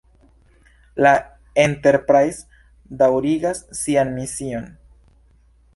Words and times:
La 1.05 1.11
Enterprise 1.65 2.61
daŭrigas 3.03 3.65
sian 3.83 4.13
mision. 4.21 4.69